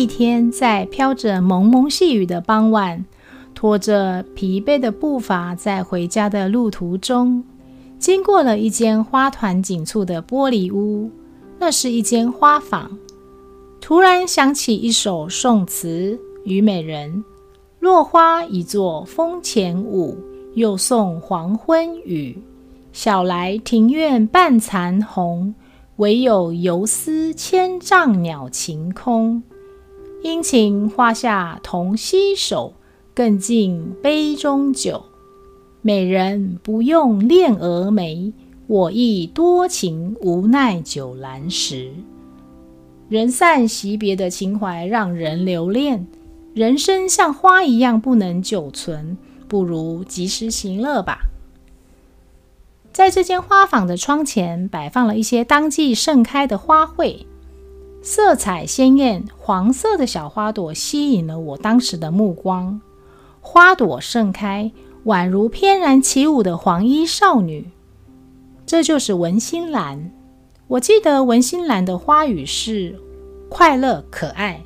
[0.00, 3.04] 一天，在飘着蒙蒙细雨的傍晚，
[3.54, 7.44] 拖着疲惫的步伐，在回家的路途中，
[7.98, 11.10] 经过了一间花团锦簇的玻璃屋，
[11.58, 12.90] 那是一间花房。
[13.78, 17.16] 突然想起一首宋词《虞美人》
[17.80, 20.16] ：“落花一作风前舞，
[20.54, 22.38] 又送黄昏雨。
[22.94, 25.54] 晓来庭院半残红。”
[25.96, 29.42] 唯有游丝千丈鸟晴空，
[30.22, 32.74] 殷勤花下同携手，
[33.14, 35.04] 更尽杯中酒。
[35.80, 38.34] 美人不用恋蛾眉，
[38.66, 41.90] 我亦多情无奈酒阑时。
[43.08, 46.06] 人散惜别的情怀让人留恋，
[46.52, 49.16] 人生像花一样不能久存，
[49.48, 51.20] 不如及时行乐吧。
[52.92, 57.24] 在这间花坊的窗前，摆放了一些当季盛开的花卉，
[58.02, 62.80] 色彩鲜艳，黄色的小花朵吸引了我当时的目光。
[63.42, 64.72] 花朵盛开，
[65.04, 67.70] 宛如翩然起舞的黄衣少女。
[68.64, 70.10] 这就是文心兰。
[70.68, 72.98] 我记得文心兰的花语是
[73.48, 74.62] 快乐可爱，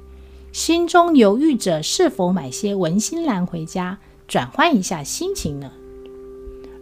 [0.53, 3.99] 心中犹豫着是否买些文心兰回家，
[4.29, 5.73] 转换一下心情呢。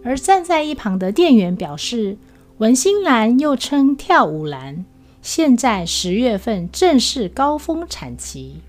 [0.04, 2.18] 而站在一旁的店员表示，
[2.58, 4.84] 文心兰又称跳舞兰，
[5.22, 8.60] 现在十月份正是高峰产期。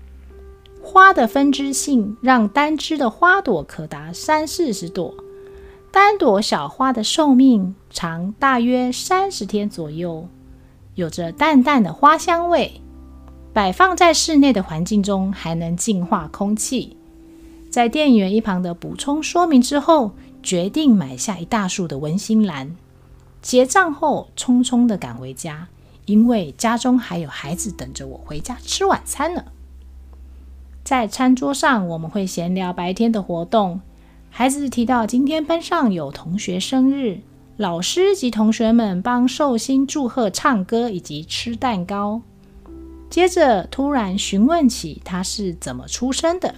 [0.82, 5.12] 花的分枝性让单枝的花朵可达三四十朵，
[5.90, 10.26] 单朵小花的寿命长大约三十天左右，
[10.94, 12.80] 有着淡淡的花香味。
[13.52, 16.96] 摆放在室内的环境中，还能净化空气。
[17.70, 20.12] 在店员一旁的补充说明之后。
[20.44, 22.76] 决定买下一大束的文心兰，
[23.40, 25.68] 结账后匆匆的赶回家，
[26.06, 29.44] 因为家中还有孩子等着我回家吃晚餐呢。
[30.82, 33.80] 在餐桌上，我们会闲聊白天的活动。
[34.30, 37.20] 孩子提到今天班上有同学生日，
[37.56, 42.20] 老师及同学们帮寿星祝贺、唱歌以及吃蛋糕。
[43.08, 46.54] 接着突然询问起他是怎么出生的。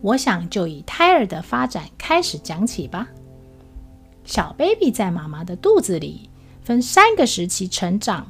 [0.00, 3.08] 我想就以胎儿的发展开始讲起吧。
[4.24, 6.30] 小 baby 在妈妈的肚子里
[6.66, 8.26] 分三个时期成长：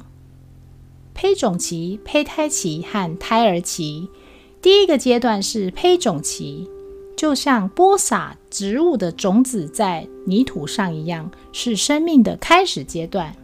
[1.15, 4.07] 胚种期、胚胎期和胎儿期。
[4.61, 6.69] 第一个阶段是胚种期，
[7.15, 13.35] 就像播撒植物的种子在泥土上一样，是生命的开始阶段。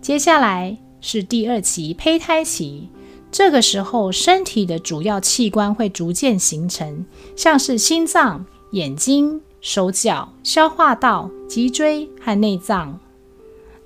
[0.00, 2.88] 接下来是第二期胚胎期。
[3.32, 7.04] 这个时候，身体的主要器官会逐渐形成，
[7.34, 13.00] 像是心脏、眼睛、手脚、消化道、脊椎和内脏。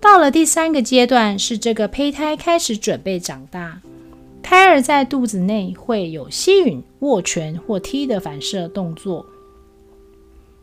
[0.01, 3.81] 到了第三个阶段，是这个胚胎开始准备长大，
[4.43, 9.27] 胎儿在肚子内会有吸吮、握拳或踢的反射动作。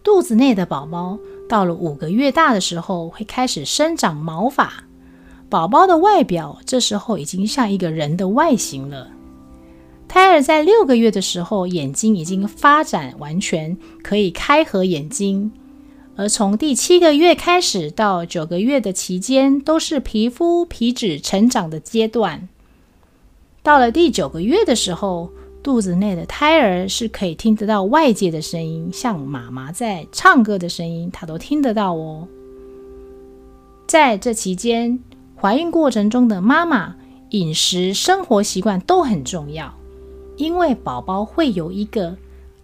[0.02, 1.18] 肚子内的宝宝
[1.50, 4.86] 到了五个月大的时候，会开始生长毛发。
[5.50, 9.10] 宝宝的外表这时候已经像一个人的外形了。
[10.08, 15.52] 胎儿在六个月的时候，眼睛已经发展完全，可以开合眼睛。
[16.16, 22.48] 而从第七个月开始到九个月的期间，都是皮肤皮脂成长的阶段。
[23.62, 25.30] 到了第九个月的时候，
[25.62, 32.28] 肚子内的胎儿是可以听得到外界的声音，像妈妈在唱歌的声音，他都听得到哦。
[33.88, 35.00] 在这期间。
[35.38, 36.96] 怀孕过程中的妈妈
[37.32, 39.72] 饮食生活习惯都很重要，
[40.38, 42.16] 因为宝宝会有一个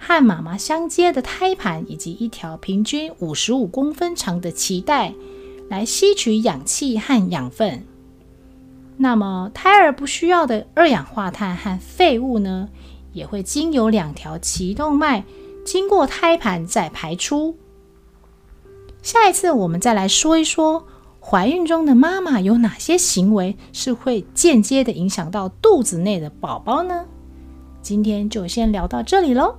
[0.04, 5.14] 和妈妈相接的胎盘，以及一条平均五十五公分长的脐带
[5.70, 7.86] 来吸取氧气和养分。
[8.98, 12.68] 那么胎儿不需要的二氧化碳和废物呢，
[13.14, 15.24] 也会经由两条脐动脉
[15.64, 17.56] 经过胎盘再排出。
[19.04, 20.88] 下一次我们再来说一说。
[21.24, 27.06] 怀孕中的妈妈有哪些行为是会间接的影响到肚子内的宝宝呢？
[27.84, 29.56] 今天就先聊到这里喽。